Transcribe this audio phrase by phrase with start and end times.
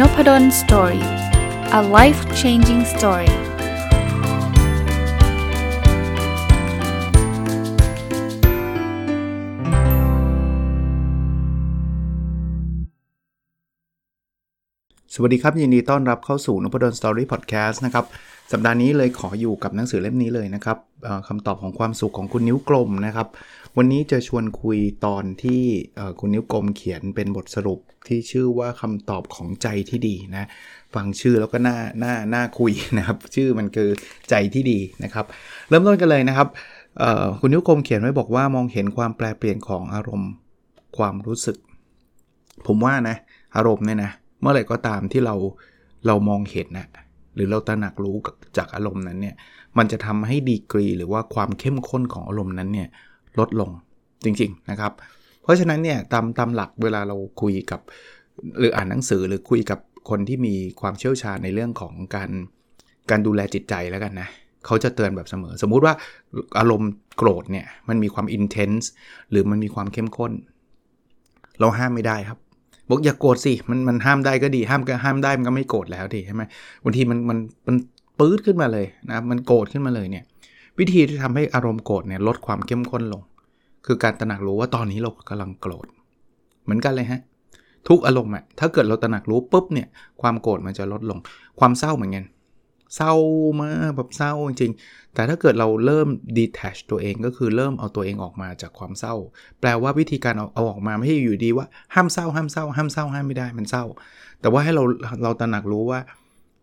[0.00, 1.06] n o p ด d o สตอรี่
[1.78, 3.32] a life changing story
[15.14, 18.04] สวัสดีครับ ยินดีต้อนรับเข้าสู่นพดล story podcast นะครับ
[18.52, 20.78] สัปดาห์นี้เลยขออยู่กับหนังสือเล่มนี้เลยนะครับ
[21.28, 23.28] คำตอบของความสุขของคุณนิ้วกลมนะครับ
[23.78, 25.62] วันนี้จะชวนคุยตอนที่
[26.20, 30.48] คุณนิ้วกลมเขียนเป็นบทสรุปที่ชื่อว่าคำตอบของใจที่ดีนะ
[30.94, 33.88] ฟังชื่อแล้วก็น่าน่าน่าคุยนะครับ ชื่อมันคือ
[34.30, 35.26] ใจที่ดีนะครับ
[35.68, 36.48] เริ่มต้นกันเลยนะครับ
[37.40, 40.30] คุณนิ้วกลมเขียนไว้บอกว่ามองเห็นความแปลเปลี่ยนของอารมณ์
[40.96, 41.56] ความรู้สึก
[42.66, 43.16] ผมว่านะ
[43.56, 44.10] อารมณ์เนี่ยนะ
[44.40, 45.34] เมื่อไหร่ก็ตามที่เรา
[46.06, 46.86] เรามองเห็นนะ
[47.34, 48.16] หรือเราตระหนักรู้
[48.56, 49.36] จากอารมณ์นั้นเนี่ย
[49.78, 52.88] มันจะทำให้ดีกรีหรือว่าความเข้มข้นของอารมณ์นั้นเนี่ย
[53.38, 53.70] ลดลง
[54.24, 54.92] จริงๆนะครับ
[55.42, 57.80] เพราะฉะนั้นเนี่ยตามตามหลักเวลาเราคุยกับ
[58.58, 59.78] หรืออ่านหนังสือหรือคุยกับ
[60.10, 62.30] คนที่มีความเชี่ยวชาญในเรื่องของการ
[63.10, 64.28] การดูแลจิตใจแล้วกันนะ
[64.66, 65.94] เขาจะเตือนแบบเสมอ สมมุติว่า
[66.58, 68.90] อารมณ์โกรธเนี่ยมันมีความอินเทนส์
[69.30, 70.32] หรือมันมีความเข้มข้น
[71.60, 72.38] เราห้ามไม่ได้ครับ
[72.88, 76.42] บอกอย่ากโกรธสิมันมันห้ามได้ก็ดีห้ามก็ห้ามได้มันก็ไม่โกรธแล้วดิใช่ไหม
[76.84, 77.76] บางทีมันมันมัน
[78.18, 80.24] ปื๊ดขึ้นมาเลยนะมันโกรธขึ้นมาเลยเนี่ย
[80.78, 83.22] วิธีที่ทำให้อารมณ์โกรธเนี่ยลดความเข้มข้นลง
[83.86, 85.86] คือการตระหนักรู้ว่าตอนนี้เรากำลังโกรธ
[86.64, 87.20] เหมือนกันเลยฮะ
[87.88, 89.88] ทุกอารมณ์อะถ้าเกิดเราตระหนักรู้ปุ๊บเนี่ย
[90.20, 91.18] ความโกรธมันจะลดลง
[91.58, 92.24] ความเศร้าเหมือนกัน
[92.96, 93.12] เศร้า
[93.60, 99.14] มาแบบเศร้าจริงๆ แต่ถ้าเกิดเราเริ่ม detach ตัวเองก็คือเริ่มเอาตัวเองออกมาจากความเศร้า
[99.60, 103.84] แปลว่าวิธีการเอาเอาออกมาไม่ใช่อยู่ดีว่าห้ามเศร้าห้ามเศร้าห้ามเศร้าห้ามไม่ได้มันเศร้า
[104.40, 104.82] แต่ว่าให้เรา
[105.22, 106.00] เราตระหนักรู้ว่า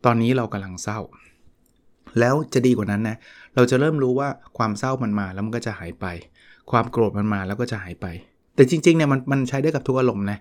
[0.06, 1.00] ตอนนี้เรากำลังเศร้า
[2.20, 3.18] แล้วจะดีกว่านั้นนะ
[3.56, 6.06] เราจะเริ่มรู้ว่าความเศร้ามันมาแล้วมันก็จะหายไป
[6.72, 8.06] ความโกรธมันมาแล้วก็จะหายไป
[8.56, 10.40] แต่จริงๆเนี่ยมันมันใช้ได้กับทุกอารมณ์นะ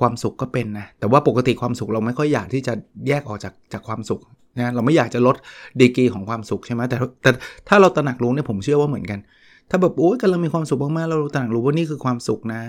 [0.00, 2.74] ความสุขก็เป็นนะแต่ว่าปกติความสุขเราไม่ค่อยอยากที่จะ
[3.08, 4.20] แยกออกจากจากความสุข
[4.58, 5.36] นะเราไม่อยากจะลด
[5.80, 7.30] ดีกรีของความสุขใช่ไหมแต่แต่
[7.68, 9.20] ถ้าเราตระหนักรู้เนี่ยผมเชื่อว่าเหมือนกัน
[9.70, 12.60] ถ้าแบบโอ้ยกำลังมีความสุขมากๆเราตระหนักรู้ว่านี่คือความสุขนะ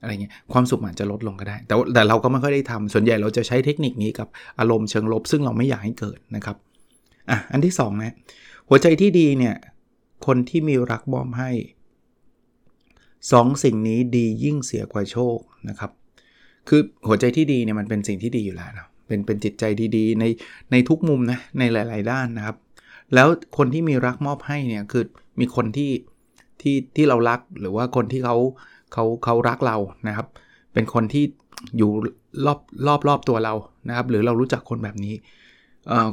[0.00, 4.28] อะไรเงี้ยความสุขอาจจะลดลงก็ได้ แต่แต่เราก็ไม่ค่อยได้ทำส่วนใหญ่เราจะใช้เทคนิคนี้กับ
[4.60, 6.56] อารมณ์เชิงลบ ซึ่งเราไม่อยากให้เกิดนะครับ
[7.30, 8.14] อะอันที่2นะ
[8.68, 9.56] หัวใจที่ดีเนี่ย
[10.26, 11.50] คนที่มีรักมอบให้
[13.32, 15.90] สองสิ่งนี้ดียิ่งเสียกว่าโชคนะครับ
[16.68, 19.64] คือหัวใจที่ดีเนี่ยมันเป็นสิ่งที่ดีอยู่แล้วนะเป็นเป็นจิตใจ
[19.96, 20.24] ดีๆ ใน
[20.70, 22.56] ในทุกมุมนะในหลาย ๆ ด้านนะครับ
[23.14, 25.04] แล้วคนที่มีรักมอบให้เนี่ยคือ
[25.40, 25.90] มีคนที่
[26.60, 28.36] ที่ที่เรารักหรือว่าคนที่เขา
[28.92, 29.76] เขาเขารักเรา
[30.08, 30.26] นะครับ
[30.72, 31.24] เป็นคนที่
[31.78, 31.90] อยู่
[32.46, 33.54] รอบรอบรอบตัวเรา
[33.88, 35.14] นะครับ หรือเรารู้จักคนแบบนี้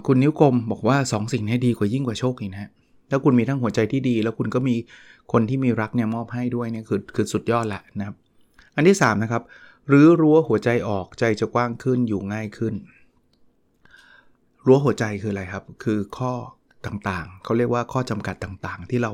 [0.07, 2.69] คุณนิ้วกลมบอกว่า2สสิ่งนี้ดีกว่ายิ่งกว่าโชคอีกนะ
[3.09, 4.75] ถ้าคุณมีทั้งหัวใจที่ดี แล้วคุณก็มี
[5.31, 8.15] คนที่มีรักเนี่ยมอบให้ด้วยเนี่ยคือคือสุดยอดแหละนะครับ
[8.75, 9.43] อันที่3นะครับ
[9.87, 12.73] หรือรั้วหัวใจออกใจจะกว้างขึ้นอยู่ง่ายขึ้น
[14.65, 16.33] รั้วหัวใจคืออะไรครับ คือข้อ
[16.87, 19.11] ต่างๆ เขาเรียกว่าข้อจำกัดต่างๆ ที่เรา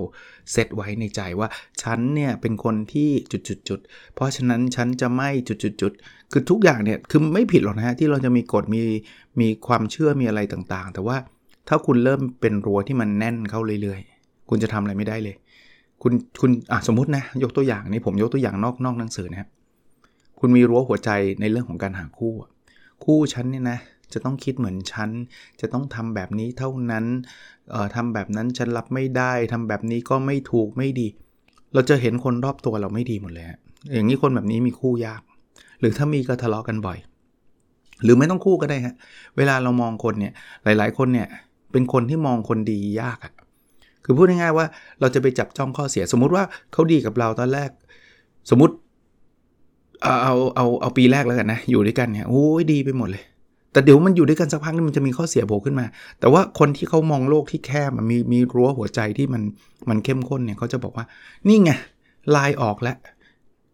[0.52, 1.48] เซตไว้ในใจว่า
[1.82, 8.82] ฉันเนี่ยเป็นคนที่จุดๆเพราะฉะนั้นฉันจะไม่จุดๆคือทุกอย่างเนี่ยคือไม่ผิดหรอกนะฮะที่เราจะมีกฎมี
[9.42, 11.18] มีความเชื่อมีอะไรต่างๆ แต่ว่า
[11.68, 15.36] ถ้าคุณเริ่มเป็นรั้วที่มันแน่นเข้าเรื่อยๆ คุณจะทำอะไรไม่ได้เลย
[16.02, 19.50] คุณคุณอะสมมตินะยกตัวอย่างนี้ผมยกตัวอย่างนอกนอกหนังสือนะ
[20.40, 21.10] คุณมีรั้วหัวใจ
[21.42, 22.34] ในเรื่องของการหาคู่
[23.04, 23.80] คู่ฉันเนี่ยนะ
[24.14, 25.10] จะต้องคิดเหมือนฉัน
[25.62, 27.06] จะต้องทำแบบนี้เท่านั้น
[27.72, 31.08] เอ่อทำแบบนั้นฉันรับไม่ได้ทำแบบนี้ก็ไม่ถูกไม่ดี
[31.74, 33.46] เราจะเห็นคนรอบตัวเราไม่ดีหมดเลย
[33.94, 35.22] อย่างนี้คนแบบนี้มีคู่ยาก
[35.80, 36.98] หรือถ้ามีก็ทะเลาะกันบ่อย
[38.04, 38.96] หรือไม่ต้องคู่ก็ได้ฮะ
[39.38, 40.34] เวลาเรามองคนเนี่ย
[40.64, 41.28] หลาย ๆ คนเนี่ย
[41.72, 43.34] เป็นคนที่มองคนดียากอะ่ะ
[44.04, 44.66] คือพูดง่ายๆว่า
[45.00, 47.70] เราจะไปจับจ้องข้อเสียสมมุติว่าเขาดีกับเราตอนแรก
[48.50, 48.76] สมมติ
[50.04, 53.24] เอาเอาเอาเอาปีแรกแล้วกันนะ อยู่ด้วยกันเนี่ยโอ้ยดีไปหมดเลย
[53.72, 55.86] แต่เดี๋ยวมันอยู่ด้วยกันสักพักนึงมันจะมีข้อเสียโผล่ขึ้นมา
[56.20, 59.42] แต่ว่าคนที่เขามองโลกที่แคบมีมีรั้วหัวใจที่มัน
[59.90, 61.06] มันเข้มข้นเนี่ยเขาจะบอกว่า
[61.48, 61.72] นี่ไง
[62.36, 62.98] ลายออกแล้ว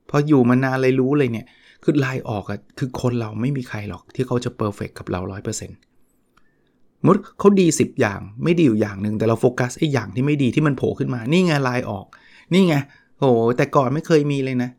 [0.09, 1.45] พออยู่มานานเลยรู้เลยเนี่ย
[1.83, 12.05] คือลายออกอะคือคนเราไม่มีใครหรอกที่เขาจะ perfect กับเรา 100%สมมุติเขาดี 10 อย่างไม่ดีอยู่อย่างหนึ่งแต่เราโฟกัสไอ้อย่างที่ไม่ดีที่มันโผล่ขึ้นมา นี่ไงลายออก
[12.53, 12.75] นี่ไง
[13.19, 14.69] โอ้แต่ก่อนไม่เคยมีเลยนะ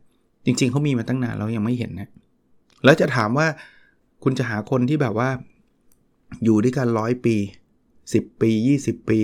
[0.45, 2.07] จริงๆเขามีมาตั้งนานเรายังไม่เห็นนะ
[2.83, 3.47] แล้วจะถามว่า
[4.23, 5.29] คุณจะหาคนที่แบบว่า
[6.43, 7.35] อยู่ด้วยกันร้อยปี
[7.89, 8.51] 10 ปี
[8.81, 9.19] 20 ปี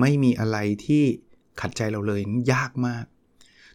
[0.00, 1.02] ไม่มีอะไรที่
[1.60, 2.20] ขัดใจเราเลย
[2.52, 3.04] ยากมาก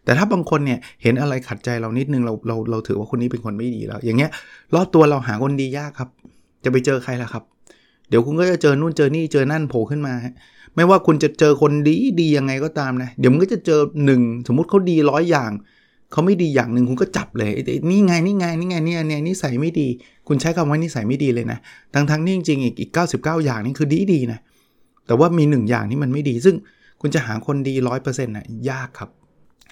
[0.04, 4.30] แต่ถ้าบางคนเนี่ยเห็นอะไรขัดใจเรานิดนึงเราเราเราถือว่าคนนี้เป็นคนไม่ดีแล้ว อย่างเงี้ย
[4.74, 6.08] รอบตัวเราหาคนดียากครับ
[6.64, 7.44] จะไปเจอใครล่ะครับ
[8.08, 10.14] เดี๋ยวคุณก็จะเจอนู่นเจอนี่เจอนั่นโผล่ขึ้นมา
[10.74, 15.50] ไม่ว่าคุณจะเจอคนดีดียังไงก็ตามนะ เดี๋ยวมันก็จะเจอหนึ่งสมมุติเขาดีร้อยอย่าง
[16.14, 17.50] เขาไม่ดีอย่างหนึ่งคุณก็จับเลย
[17.90, 19.88] นี่ไงนี่ไงนี่ไงเนี่ยเนี่ยนิสัยไม่ดี
[20.28, 21.58] คุณใช้คำว่านิสัยไม่ดีเลยนะ
[21.94, 24.38] ทั้งทั้งนี่จริงๆอีกอีก99 อย่างนี่คือดีดีนะ
[25.06, 26.56] แต่ว่ามีหนึ่งอย่างที่มันไม่ดี ซึ่ง
[27.00, 29.10] คุณจะหาคนดีร้อยเปอร์เซ็นต์น่ะยากครับ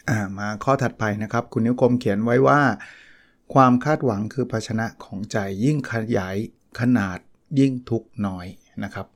[0.08, 2.60] อ่ามาข้อถัดไปนะครับ คุณนิ้วกลมเขียนไว้ว่า
[3.54, 6.36] ความคาดหวังคือภาชนะของใจยิ่งขยาย
[6.80, 7.18] ขนาด
[7.58, 8.46] ยิ่งทุกน้อย
[8.84, 9.06] นะครับ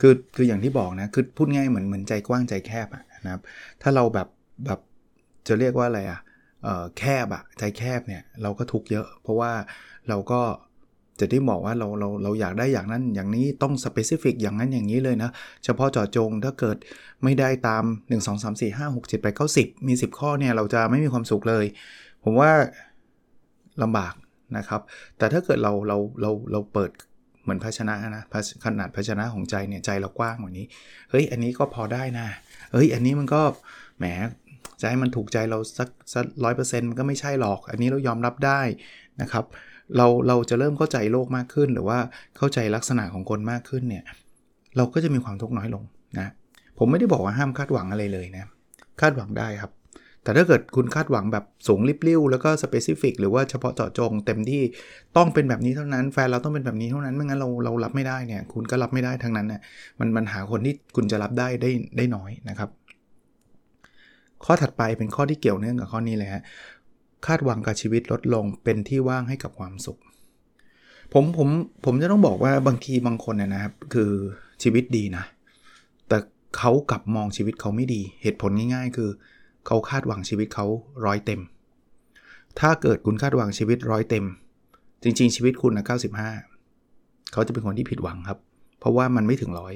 [0.00, 3.42] คือคืออย่างที่บอกนะคือพูดง่ายเหมือนเหมือนใจกว้างใจแคบอะนะครับ
[3.82, 4.28] ถ้าเราแบบ
[4.66, 4.80] แบบ
[5.46, 6.20] จะเรียกว่าอะไรอะ
[6.98, 9.52] แคบอะใจแคบเนี่ยเราก็ทุกเยอะ เพราะว่า
[10.08, 10.40] เราก็
[11.20, 15.30] จะที่บอกว่าเราเราเราอยากได้อย่างนั้นอย่างนี้ต้องสเปซิฟิกอย่างนั้นอย่างนี้เลยนะ
[15.64, 16.76] เฉพาะเจาะจงถ้าเกิด
[17.24, 21.64] ไม่ได้ตาม 1 2 3 4 5 6 7 8 9 10 มี 10 ข้อเนี่ย เราจะไม่มีความสุขเลย
[22.24, 22.50] ผมว่า
[23.82, 24.14] ลำบาก
[24.56, 24.80] นะครับ
[25.18, 26.90] แต่ถ้าเกิดเราเราเราเราเปิด
[27.42, 28.24] เหมือนภาชนะนะ
[28.64, 30.66] ขนาดภาชนะของใจเนี่ยใจเรากว้างกว่านี้
[31.10, 32.26] เฮ้ย อันนี้ก็พอได้นะ
[32.72, 33.42] เฮ้ย อันนี้มันก็
[33.98, 34.04] แหม
[34.80, 38.60] จะให้มันถูกใจเราสักสักร้อยเปอร์เซ็นต์มันก็ไม่ใช่หรอก อันนี้เรายอมรับได้
[39.22, 39.44] นะครับ
[39.96, 41.98] เราเราจะเริ่มเข้าใจโลกมากขึ้น หรือว่า
[42.36, 44.04] เข้าใจลักษณะของคนมากขึ้นเนี่ย
[44.76, 45.84] เราก็จะมีความทุกข์น้อยลง
[46.18, 46.28] นะ
[46.78, 48.44] ผมไม่ได้บอกว่าห้ามคาดหวังอะไรเลยนะ
[49.00, 49.72] คาดหวังได้ครับ
[50.22, 54.62] แต่ถ้าเกิดคุณคาดหวังแบบสูงริบลิ่วแล้วก็สเปซิฟิกหรือว่าเฉพาะเจาะจง เต็มที่
[55.16, 59.60] ต้องเป็นแบบนี้เท่านั้น แฟนเราต้องเป็นแบบนี้เท่านั้นไม่งั้นเราเรารับไม่ได้เนี่ยคุณก็รับไม่ได้ทั้งนั้นนะ
[60.00, 62.70] มันมันหาคนที่คุณจะรับได้ได้ได้น้อยนะครับ
[64.44, 66.42] ข้อถัดไปเป็นข้อที่เกี่ยวเนื่องกับข้อนี้เลยฮะ
[67.26, 69.98] คาดหวังกับชีวิตลดลงเป็นที่ว่างให้กับความสุข
[71.12, 71.48] ผมผม
[71.84, 74.10] ผมจะต้องบอกว่าบางทีบางคนเนี่ยนะครับ คือ
[74.62, 75.24] ชีวิตดีนะ
[76.08, 76.18] แต่
[76.56, 79.10] เขากลับมองชีวิตเขาไม่ดี เหตุผลง่าย ๆ คือ
[79.66, 80.66] เขาคาดหวังชีวิตเขา
[81.06, 81.40] ร้อยเต็ม
[82.60, 84.24] ถ้าเกิดคุณคาดหวังชีวิตร้อยเต็ม
[85.02, 85.84] จริง ๆ ชีวิตคุณนะ
[86.58, 88.38] 95 เขาจะเป็นคนที่ผิดหวังครับ
[88.78, 89.74] เพราะว่ามันไม่ถึงร้อย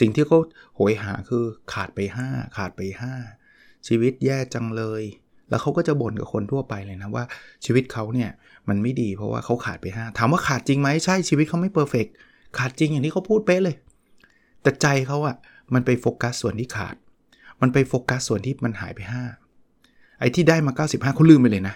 [0.00, 0.38] สิ่งที่เขา
[0.74, 1.98] โหยหาคือขาดไป
[2.28, 3.45] 5 ขาดไป 5
[3.88, 5.02] ชีวิตแย่จังเลย
[5.50, 7.24] แล้วเขาก็จะบ่นกับคนทั่วไปเลยนะว่า
[7.64, 8.30] ชีวิตเขาเนี่ย
[8.68, 12.06] มันไม่ดีเพราะว่าเขาขาดไป5ถามว่าขาดจริงไหมใช่ชีวิตเขาไม่เพอร์เฟก
[12.58, 13.76] ขาดจริงอย่างที่เขาพูดเป๊ะเลย
[14.62, 15.36] แต่ใจเขาอะ
[15.74, 16.96] มันไปโฟกัสส่วนที่ขาด
[17.60, 19.00] มันไปโฟกัสส่วนที่มันหายไป
[19.60, 21.74] 5 ไอ้ที่ได้มา 95เขาลืมไปเลยนะ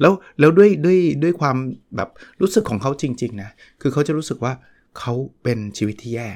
[0.00, 1.56] แล้วแล้วด้วยด้วยด้วยความ
[1.96, 2.08] แบบ
[2.40, 3.50] รู้สึกของเขาจริง ๆ นะ
[3.80, 4.52] คือเขาจะรู้สึกว่า
[4.98, 6.28] เขาเป็นชีวิตที่แย่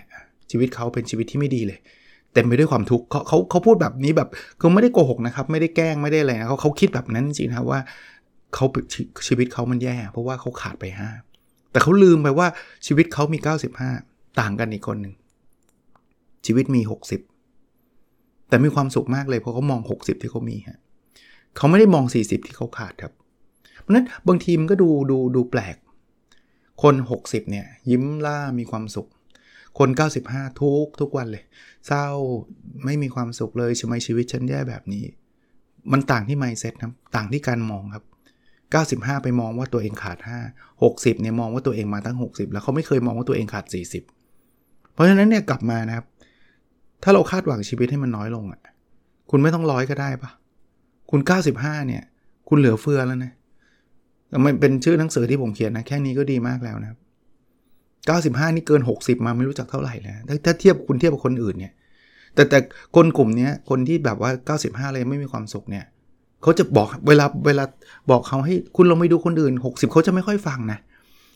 [0.50, 1.78] ชีวิตเขาเป็นชีวิตที่ไม่ดีเลย
[2.36, 4.28] เต็มไปด้วยความทุกข์เขาเขาเขาพูดแบบนี้แบบ
[4.60, 7.80] คือไม่ได้โกหกนะครับ ไม่ได้แกล้งไม่ได้อะไรนะเขาเขาคิดแบบนั้นจริงนะว่า
[8.54, 8.64] เขา
[9.26, 10.84] ชีวิตเขามันแย่ เพราะว่าเขาขาดไป
[11.28, 12.46] 5 แต่เขาลืมไปว่า
[12.86, 13.38] ชีวิตเขามี
[13.88, 15.14] 95 ต่างกันอีกคนหนึ่ง
[16.46, 16.80] ชีวิตมี
[17.62, 20.78] 60 แต่มีความสุขมากเลยเพราะเขามอง 60 ที่เขามีฮะ
[21.56, 23.12] เขาไม่ได้มอง 40 ที่เขาขาดครับ
[23.80, 25.76] เพราะนั้นบางทีมันก็ดูดูดูแปลก
[26.82, 29.08] คน 60เนี่ยยิ้มล่ามีความสุข
[29.78, 29.88] คน
[30.25, 31.44] 95 ทุกทุกวันเลย
[31.87, 32.06] เศร้า
[32.84, 35.05] ไม่มีความสุขเลยทำไมชีวิตฉันแย่แบบนี้
[35.93, 38.05] มันต่างที่ mindset นะต่างที่การมองครับ
[39.19, 40.19] 95 ไปมองว่าตัวเองขาด
[40.50, 43.64] 5 60เนี่ยมองว่าตัวเองมาตั้ง 60 แล้วเขาไม่เคยมองว่าตัวเองขาด
[44.28, 46.06] 40 เพราะฉะนั้นเนี่ยกลับมานะครับ
[47.02, 48.61] ถ้าเราคาดหวังชีวิตให้มันน้อยลงอะ
[49.31, 50.31] คุณไม่ต้องร้อยก็ได้ปะ
[51.11, 51.20] คุณ
[51.55, 52.02] 95 เนี่ย
[52.49, 53.32] คุณเหลือเฟือแล้วนะ
[54.44, 56.99] มันเป็นชื่อหนังสือที่ผมเขียนนะ แค่นี้ก็ดีมากแล้วนะครับ
[58.14, 61.72] 95 นี่เกิน 60 มาไม่รู้จักเท่าไหร่แล้วถ้าเทียบคุณเทียบกับคนอื่นเนี่ย
[62.34, 62.58] แต่แต่
[62.96, 64.30] คนกลุ่มนี้คนที่แบบว่า
[64.62, 65.84] 95 เลยไม่มีความสุขเนี่ย
[66.42, 67.64] เขาจะบอกเวลาเวลา
[68.10, 70.78] บอกเขาให้คุณลองไปดูคนอื่น 60 เขาจะไม่ค่อยฟังนะ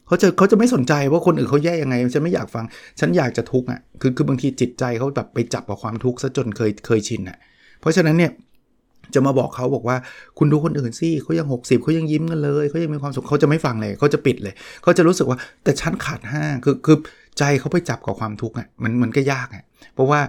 [0.06, 2.64] เขาจะเขาจะไม่สนใจว่าคนอื่นเขาแย่ยังไงฉันไม่อยากฟัง
[3.00, 7.38] ฉันอยากจะทุกข์อะคือคือบางทีจิตใจเขาแบบไปจับกับความทุกข์ซะจนเคยเคยชินอะ
[7.80, 8.32] เพราะฉะนั้นเนี่ย
[9.14, 9.96] จะมาบอกเขาบอกว่า
[10.38, 16.96] คุณดูคนอื่นสิเขายัง 60เขายังยิ้มกันเลยเขายังมีความสุขเขาจะไม่ฟังเลยเขาจะปิดเลยเขาจะรู้สึกว่าแต่ฉันขาดห้าคือคือ
[17.38, 19.64] ใจเขาไปจับกับความทุกข์อะมันมันก็ยากอะ
[19.94, 20.20] เพราะว่า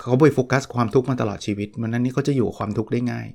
[0.00, 3.26] เขาไปโฟกัสความทุกข์มาตลอดชีวิตมันนั้นนี่เขาจะอยู่ความทุกข์ได้ง่าย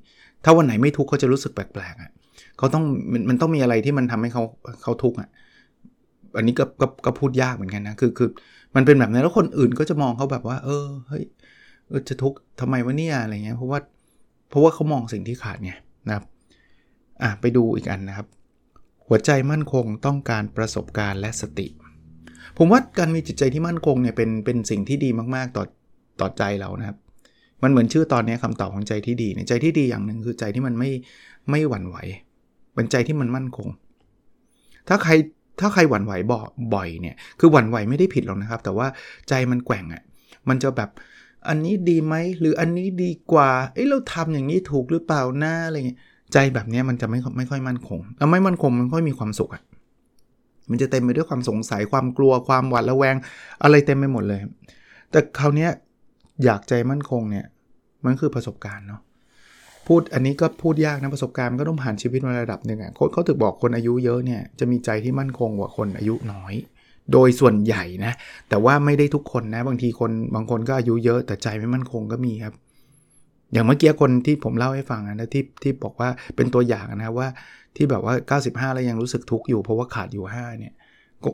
[0.43, 2.11] ถ้าวันไหนไม่ทุกข์เขาจะรู้สึกแปลกๆอะ
[2.57, 4.43] เขาต้องมันมันต้องมีอะไรที่มันทำให้เขา
[4.83, 5.29] เขาทุกข์อะ
[6.37, 8.29] อันนี้ก็ก็ก็พูดยากเหมือนกันนะคือคือ
[8.75, 11.23] มันเป็นแบบนั้นแล้วคนอื่นก็จะมองเขาแบบว่า เออเฮ้ย
[12.09, 13.79] จะทุกข์ทำไมวะเนี่ยอะไรเงี้ยเพราะว่า
[14.49, 15.71] เพราะว่าเขามองสิ่งที่ขาดไง
[16.07, 16.23] นะครับ
[17.23, 18.27] อะไปดูอีกอันนะครับ
[19.07, 21.67] หัวใจมั่นคงต้องการประสบการณ์และสติ
[22.57, 25.63] ผมว่าการมีจิตใจที่มั่นคงเนี่ยเป็นเป็นสิ่งที่ดีมากๆต่อ
[26.19, 26.97] ต่อใจเรานะครับ
[27.63, 30.91] มันเหมือนชื่อตอนนี้คำตอบของใจที่ดีใจที่ดีอย่างหนึ่งคือใจที่มันไม่
[31.49, 31.97] ไม่หวั่นไหว
[32.73, 33.67] เป็นใจที่มันมั่นคง
[34.87, 35.11] ถ้าใคร
[35.59, 36.39] ถ้าใครหวั่นไหวบ่
[36.73, 38.87] บ่อยเนี่ย คือหวั่นไหวไม่ได้ผิดหรอกนะครับ แต่ว่า
[39.29, 40.03] ใจมันแกว่งอะ่ะ
[40.49, 40.89] มันจะแบบ
[41.49, 45.99] อันนี้ดีไหมหรืออันนี้ดีกว่า เอ้เราทำอย่างนี้ถูกหรือเปล่าหน้าอะไรเงี้ย
[46.33, 49.63] ใจแบบนี้มันจะไม่ไม่ค่อยมั่นคงแล้วไม่มั่นคงมันค่อยมีความสุขอะ่ะ
[50.69, 53.15] มันจะเต็มไปด้วยความสงสัยความกลัวความหวาดระแวง
[53.63, 54.41] อะไรเต็มไปหมดเลย
[55.11, 55.67] แต่คราวนี้
[56.43, 57.45] อยากใจมั่นคงเนี่ย
[58.05, 59.01] มันคือประสบการณ์เนาะ
[59.87, 66.53] พูดอันนี้ก็พูดยากนะประสบการณ์มันก็ต้องผ่านชีวิตมาระดับหนึ่งอะเขาถึงบอกคนอายุเยอะเนี่ยจะมีใจที่มั่นคงกว่าคนอายุน้อย
[67.13, 68.13] โดยส่วนใหญ่นะ
[68.49, 72.53] แต่ว่าไม่ได้ทุกคนนะ บางทีคนบางคนก็อายุเยอะแต่ใจไม่มั่นคงก็มีครับ
[73.53, 77.27] อย่างเมื่อกี้คนที่ผมเล่าให้ฟังนะที่ที่บอกว่าเป็นตัวอย่างนะว่า
[77.75, 78.13] ที่แบบว่า
[78.45, 80.73] 95 แล้วยังรู้สึกทุกข์อยู่เพราะว่าขาดอยู่ 5 เนี่ย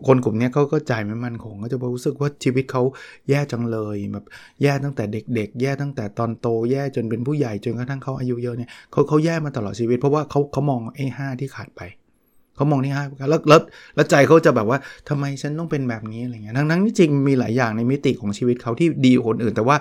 [0.07, 2.83] คนกลุ่มนี้เขาก็ใจไม่มั่นคงก็จะรู้สึกว่าชีวิตเขา
[3.29, 4.25] แย่จังเลยแบบ
[4.61, 11.81] แย่ตั้งแต่เด็ก ๆ แย่ตั้งแต่ตอนโตแย่จนเป็นผู้ใหญ่จนกระทั่งเขาอายุเยอะเนี่ยเขาเขาแย่มาตลอดชีวิต เพราะว่าเขาเขามองไอ้ห้าที่ขาดไป
[12.61, 13.59] เขามองที่ห้าแล้วแล้ว
[13.95, 14.77] แล้วใจเขาจะแบบว่า
[15.09, 19.77] ทำไมฉันต้องเป็นแบบนี้อะไรเงี้ยทั้งนั้นที่จริงมีหลายอย่างในมิติของชีวิตเขาที่ดีคนอื่น แต่ว่า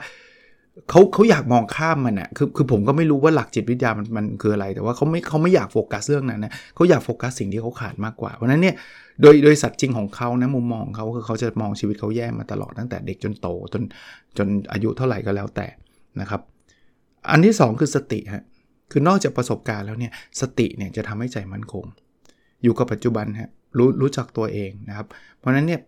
[0.90, 8.74] เขาเขาอยากมองข้ามมันอะคือคือผมก็ไม่รู้ว่าหลักจิตวิทยามันมันคืออะไร แต่ว่าเขาไม่เขาไม่อยากโฟกัสเรื่องนั้นนะเขาอยากโฟกัสสิ่งที่เขาขาดมากกว่า เพราะนั้นเนี่ย
[9.22, 13.82] โดยโดยสัตว์จริงของเขานะมุมมองเขาคือเขาจะมองชีวิตเขาแย่มาตลอดตั้งแต่เด็กจนโตจน
[14.38, 15.66] จนอายุเท่าไหร่ก็แล้วแต่
[16.20, 16.40] นะครับ
[17.30, 18.44] อันที่ 2 คือสติฮะ
[18.92, 21.84] คือนอกจากประสบการณ์แล้วเนี่ยสติเนี่ยจะทำให้ใจมั่นคง
[22.62, 25.06] อยู่กับปัจจุบันฮะรู้รู้จักตัวเองนะครับ
[25.38, 25.80] เพราะนั้นเนี่ย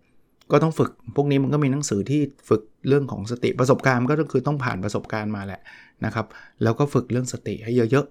[0.53, 5.61] ก็ต้องฝึกพวกนี้มันก็มีหนังสือที่ฝึกเรื่องของสติประสบการณ์ก็คือต้องผ่านประสบการณ์มาแหละ
[6.05, 6.27] นะครับ
[6.63, 8.07] แล้วก็ฝึกเรื่องสติให้เยอะ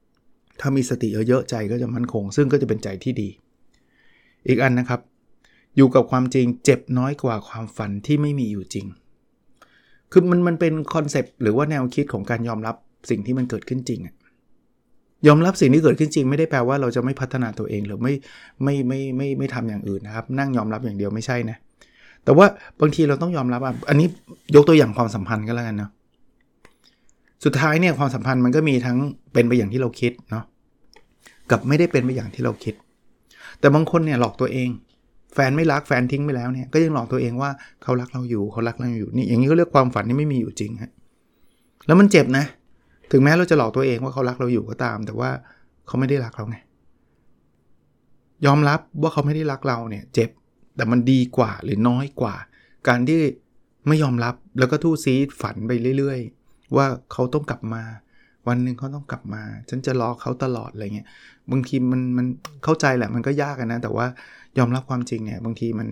[0.00, 3.28] ๆ ถ้ามีสติเยอะๆใจก็จะมั่นคง ซึ่งก็จะเป็นใจที่ดี
[4.48, 5.00] อีกอันนะครับ
[5.76, 8.86] อยู่กับความจริงเจ็บน้อยกว่าความฝันที่ไม่มีอยู่จริง
[10.12, 12.76] คือมันมันเป็นคอนเซปต์หรือว่าแนวคิดของการยอมรับ
[13.10, 14.14] สิ่งที่มันเกิดขึ้นจริงอะ
[15.26, 18.14] ยอมรับสิ่งที่เกิดขึ้นจริงไม่ได้แปลว่าเราจะไม่พัฒนาตัวเองหรือไม่
[18.62, 21.56] ไม่ไม่ไม่ไม่ทำอย่างอื่นนะครับ นั่งยอมรับอย่างเดียวไม่ใช่นะ
[22.24, 22.46] แต่ว่า
[22.80, 24.06] บางทีเราต้องยอมรับอะอันนี้
[24.54, 25.90] ยกตัวอย่างความสัมพันธ์ก็แล้วกันเนาะ
[27.44, 28.98] สุดท้ายเนี่ยความสัมพันธ์มันก็มีทั้ง
[29.32, 30.44] เป็นไปอย่างที่เราคิดเนาะ
[31.50, 32.74] กับไม่ได้เป็นไปอย่างที่เราคิด
[33.60, 34.68] แต่บางคนเนี่ยหลอกตัวเอง
[35.34, 37.50] แฟนไม่รักแฟนทิ้งไปแล้วเนี่ยก็ยังหลอกตัวเองว่า
[37.82, 40.90] เขารักเราอยู่เขารักเราอยู่นี่อย่างนี้ก็เรียกความฝันที่ไม่มีอยู่จริงฮะ
[41.86, 42.44] แล้วมันเจ็บนะ
[43.10, 45.30] ถึงแม้เราจะหลอกตัวเองว่าเขารักเราอยู่ก็ตาม แต่ว่า
[45.86, 46.56] เขาไม่ได้รักเราไง
[48.46, 50.30] ยอมรับว่าเขาไม่ได้รักเราเนี่ยเจ็บ
[50.76, 52.34] แต่มันดีกว่าหรือน้อยกว่า
[52.88, 53.20] การที่
[53.88, 57.82] ไม่ยอมรับแล้วก็ทู่ซีฝันไปเรื่อย ๆ ว่าเขาต้องกลับมา
[58.48, 61.06] วันหนึ่งเขาต้องกลับมา ฉันจะรอเขาตลอดอะไรเงี้ย
[61.50, 62.26] บางทีมันมัน
[62.64, 64.06] เข้าใจแหละมันก็ยากนะ แต่ว่า
[64.58, 65.88] ยอมรับความจริงเนี่ยบางทีมัน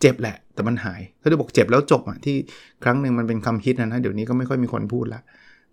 [0.00, 2.36] เจ็บแหละ แต่มันหายเขาจะบอกเจ็บแล้วจบอะที่
[2.84, 5.20] ครั้งหนึ่งมันเป็นคำฮิตนะนะเดี๋ยวนี้ก็ไม่ค่อยมีคนพูดละ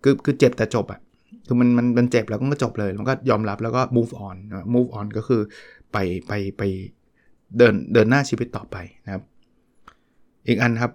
[0.04, 1.00] คือคือเจ็บแต่จบอะ
[1.46, 4.36] คือมันมันมันเจ็บแล้วก็จบเลยมันก็ยอมรับแล้วก็ move on
[4.74, 5.40] move on ก็คือ
[5.92, 6.62] ไปไปไป
[7.58, 9.22] เดินเดินหน้าชีวิตต่อไปนะครับ
[10.48, 10.92] อีกอันครับ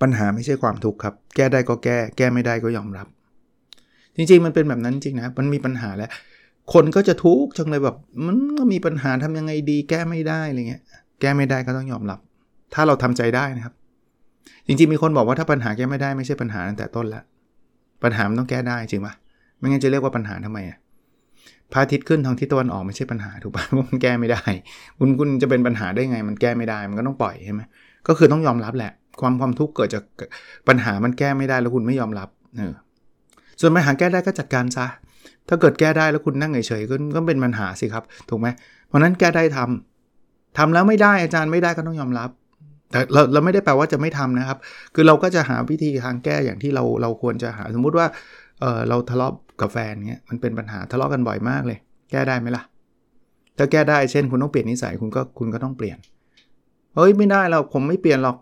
[0.00, 3.06] ปัญหาไม่ใช่ความทุกข์ครับ แก้ได้ก็แก้ แก้ไม่ได้ก็ยอมรับ
[4.16, 6.10] จริง ๆ มันเป็นแบบนั้นจริงนะมันมีปัญหาแล้ว
[6.72, 10.82] คนก็จะทุกข์จังเลยแบบ มันก็มีปัญหาทำยังไงดี แก้ไม่ได้อะไรเงี้ย
[11.20, 12.18] แก้ไม่ได้ก็ต้องยอมรับ
[12.74, 13.74] ถ้าเราทำใจได้นะครับ
[14.66, 17.22] จริง ๆ มีคนบอกว่าถ้าปัญหาแก้ไม่ได้ไม่ใช่ปัญหาตั้งแต่ต้นละ
[18.02, 19.14] ปัญหามันต้องแก้ได้จริงปะ
[19.58, 20.78] ไม่งั้นจะเรียกว่าปัญหาทำไมอะ
[21.72, 24.42] พระอาทิตย์ขึ้นทางทิศตะวันออกไม่ใช่ปัญหาถูกปะมันแก้ไม่ได้
[24.98, 27.60] คุณคุณจะเป็นปัญหาได้ไง มันแก้ไม่ได้มันก็ต้องปล่อยใช่ไหม
[28.08, 30.04] ก็คือต้องยอมรับแหละ ความความทุกข์เกิดจาก
[30.68, 32.72] ปัญหามันแก้ไม่ได้แล้วคุณไม่ยอมรับเออ
[33.60, 34.86] ส่วนปัญหาแก้ได้ก็จัดการซะ
[35.48, 38.48] ถ้าเกิดแก้ได้แล้วคุณนั่งเฉยๆก็ก็เป็นปัญหาสิครับ ถูกไหม
[38.86, 42.30] เพราะนั้นแก้ได้ทำทำแล้วไม่ได้อาจารย์ไม่ได้ก็ต้องยอมรับ
[42.90, 44.58] แต่เราเราไม่ได้แปลว่าจะไม่ทำนะครับ
[44.94, 48.06] คือเราก็จะหาวิธีทางแก้อย่างที่เราเราควรจะหาสมมุติว่า
[48.60, 51.78] เออเราทะเลาะกับแฟนเงี้ยมันเป็นปัญหาทะเลาะกันบ่อยมากเลย
[52.10, 52.62] แก้ได้ไหมล่ะ
[53.58, 55.96] ถ้าแก้ได้เช่นคุณต้องเปลี่ยนนิสัยคุณก็คุณก็ต้องเปลี่ยน
[56.96, 58.36] เฮ้ยไม่ได้เราผมไม่เปลี่ยนหรอก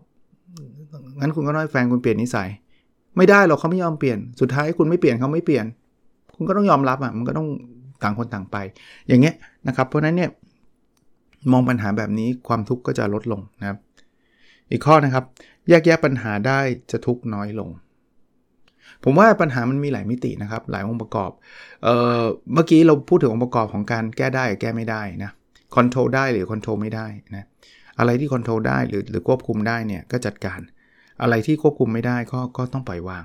[1.20, 2.48] งั้นคุณก็น้อยแฟนคุณเปลี่ยนนิสัย
[3.16, 5.64] ไม่ได้หรอกเขาไม่ยอมเปลี่ยนสุดท้ายคุณไม่เปลี่ยนเขาไม่เปลี่ยน
[6.36, 7.48] คุณก็ต้องยอมรับอะมันก็ต้อง
[8.02, 8.56] ต่างคนต่างไป
[9.08, 9.34] อย่างเงี้ย
[9.68, 10.30] นะครับ เพราะนั้นเนี่ย
[11.52, 13.78] มองปัญหาแบบนี้ความทุกข์ก็จะลดลงนะครับ
[14.70, 15.24] อีกข้อนะครับ
[15.68, 17.70] แยกแยะปัญหาได้จะทุกข์น้อยลง
[19.04, 21.30] ผมว่าปัญหามันมีหลายมิตินะครับ หลายองค์ประกอบ
[21.84, 22.22] เอ่อ
[22.54, 25.30] เมื่อกี้เราพูดถึงองค์ประกอบของการแก้ได้กับแก้ไม่ได้นะ
[25.76, 27.44] control ได้หรือ control ไม่ได้นะ
[27.98, 30.60] อะไรที่ control ได้หรือหรือควบคุมได้เนี่ยก็จัดการ
[31.22, 33.24] อะไรที่ควบคุมไม่ได้ก็ก็ต้องปล่อยวาง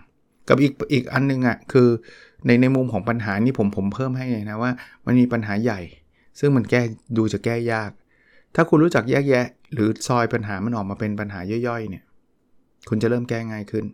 [0.50, 1.90] กับอีกอีกอันนึงอะ่ะคือ
[2.46, 4.72] ในในมุมของปัญหานี่ผมผมเพิ่มให้เลยนะว่า
[5.06, 5.82] มันมีปัญหาใหญ่
[6.40, 6.82] ซึ่งมันแก้
[7.18, 7.92] ดูจะแก้ยาก
[8.56, 12.04] ถ้าคุณรู้จักแยกแยะ หรือซอยปัญหามันออกมาเป็นปัญหาย่อยๆเนี่ย
[12.90, 13.86] คุณจะเริ่มแก้ง่ายขึ้น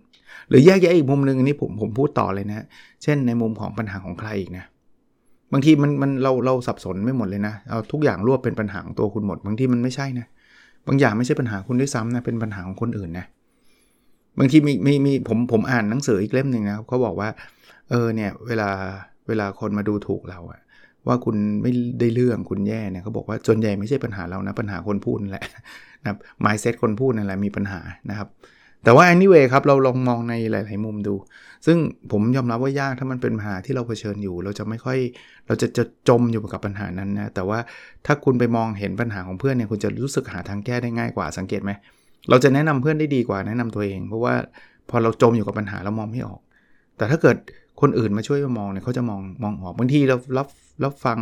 [0.49, 2.65] หรือแยกแยะอีกมุมหนึ่งอันนี้ผมผมพูดต่อเลยนะ
[3.03, 4.65] เช่นในมุมของปัญหาของใครอีกนะ
[5.53, 10.27] บางทีมันมันเราเราสับสนไม่หมดเลยนะ เอาทุกอย่างรวบเป็นปัญหาของตัวคุณหมด บางทีมันไม่ใช่นะ
[10.87, 13.25] บางอย่างไม่ใช่ปัญหาคุณด้วยซ้ำนะ เป็นปัญหาของคนอื่นนะ
[14.39, 17.29] บางทีมีมีมีผมผมอ่านหนังสืออีกเล่มหนึ่งนะครับเขาบอกว่า
[17.89, 18.69] เออเนี่ยเวลา
[19.27, 20.59] เวลาคนมาดูถูกเราอะ
[21.07, 25.45] ว่าคุณไม่ได้เรื่องคุณแย่เนี่ยเขาบอกว่าส่วนใหญ่ไม่ใช่ปัญหาเรานะปัญหาคนพูดแหละ
[26.01, 28.29] นะครับ mindset คนพูดนั่นแหละมีปัญหานะครับ
[28.83, 31.15] แต่ว่า anyway ครับเราลองมองในหลาย ๆ มุมดู
[31.65, 31.77] ซึ่ง
[32.11, 34.97] ผมยอมรับว่ายากถ้ามันเป็นปัญหาที่เราเผชิญอยู่ เราจะไม่ค่อย
[35.47, 37.59] เราจะจะจมอยู่กับปัญหานั้นนะแต่ว่า
[38.05, 41.71] ถ้าคุณไปมองเห็นปัญหาของเพื่อนเนี่ยคุณจะรู้สึกหาทางแก้ได้ง่ายกว่าสังเกตไหม
[42.29, 44.33] เราจะแนะนำเพื่อนได้ดีกว่าแนะนำตัวเอง เพราะว่า
[44.89, 46.39] พอเราจมอยู่กับปัญหาเรามองไม่ออก
[46.97, 47.37] แต่ถ้าเกิด
[47.81, 50.47] คนอื่นมาช่วยมามองเนี่ยเขาจะมองมองออกบางทีเรารับ
[50.83, 51.19] รับฟัง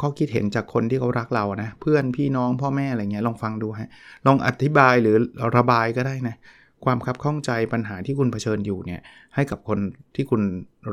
[0.00, 3.90] ข้อคิดเห็นจากคนที่เขารักเรานะ เพื่อนพี่น้องพ่อแม่อะไรเงี้ยลองฟังดูฮะ
[4.26, 5.16] ลองอธิบายหรือ
[5.56, 6.36] ระบายก็ได้นะ
[6.84, 9.00] ความคับข้องใจปัญหาที่คุณเผชิญอยู่เนี่ย
[9.34, 9.78] ให้กับคน
[10.14, 10.42] ที่คุณ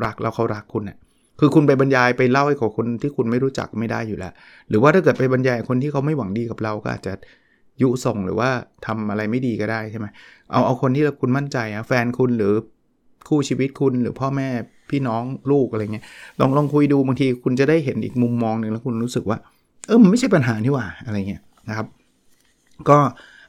[0.03, 0.97] รักแล้วเขารักคุณเนะ่ย
[1.39, 4.33] คือคุณไปบรรยายไปเล่าให้กับคนที่คุณไม่รู้จักไม่ได้อยู่แล้ว
[4.69, 7.13] หรือว่าถ้าเกิดไปบรรยายคนที่เขาไม่หวังดีกับเราก็อาจจะ
[7.81, 8.49] ยุส่งหรือว่า
[8.85, 10.07] ทำอะไรไม่ดีก็ได้ใช่ไหม
[10.51, 12.53] เอาเอาคนที่คุณมั่นใจอะแฟนคุณหรือ
[13.29, 14.49] คู่ชีวิตคุณหรือพ่อแม่
[14.89, 16.05] พี่น้องลูกอะไรเงี้ย
[16.39, 19.37] ลองลองคุยดูบางทีคุณจะได้เห็นอีกมุมมองหนึ่งแล้วคุณรู้สึกว่า
[19.87, 21.87] เออมันไม่ใช่ปัญหานี่หว่าอะไรเงี้ยนะครับ
[22.89, 22.97] ก็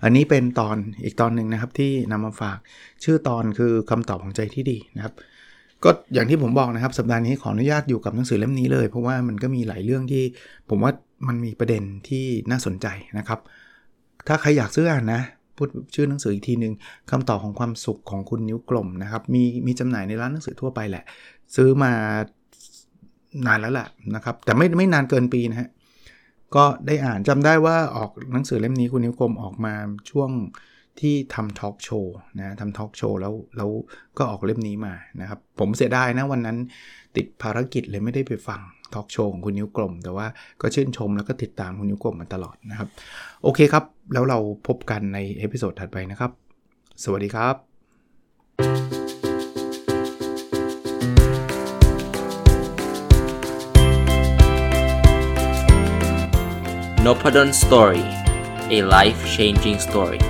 [0.05, 2.59] อันนี้เป็นตอนอีกตอนหนึ่งนะครับที่นำมาฝาก
[3.05, 5.15] ชื่อตอนคือคำตอบของใจที่ดีนะครับ
[5.85, 10.25] ก็อย่างที่ผมบอกนะครับสัปดาห์นี้ขออนุญาตอยู่กับหนังสือเล่มนี้เลย เพราะว่ามันก็มีหลายเรื่องที่
[10.71, 10.93] ผมว่า
[11.29, 12.87] มันมีประเด็นที่น่าสนใจ
[13.19, 13.41] นะครับ
[14.27, 15.23] ถ้าใครอยากซื้ออ่านนะ
[15.57, 16.75] พูดชื่อหนังสืออีกทีหนึ่ง
[17.11, 21.05] คำตอบของความสุขของคุณนิ้วกลมนะครับมีมีจำหน่ายในร้านหนังสือทั่วไปแหละ
[21.57, 21.93] ซื้อมา
[23.47, 25.69] นานแล้วแหละนะครับ แต่ไม่ไม่นานเกินปีนะฮะ
[26.57, 29.75] ก็ได้อ่านจำได้ว่าออกหนังสือเล่มนี้คุณนิ้วกลมออกมา
[30.11, 30.31] ช่วง
[31.01, 33.71] ที่ทำทอล์กโชว์นะทำทอล์กโชว์แล้วแล้ว
[34.19, 36.57] ก็ออกเล่มนี้มานะครับ ผมเสียดายนะวันนั้น
[37.17, 38.61] ติดภารกิจเลยไม่ได้ไปฟัง
[38.95, 40.27] ทอล์กโชว์ของคุณนิ้วกลม แต่ว่า
[40.61, 42.89] ก็ชื่นชมแล้วก็ติดตามคุณนิ้วกลมมาตลอดนะครับ
[43.43, 46.31] โอเคครับ แล้วเราพบกันใน episode ถัดไปนะครับ
[47.05, 47.57] สวัสดีครับ
[57.07, 58.05] n o p a d o n Story
[58.77, 60.21] a life changing story